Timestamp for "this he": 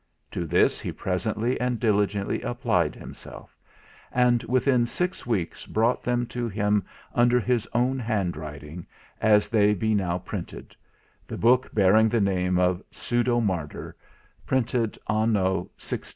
0.47-0.91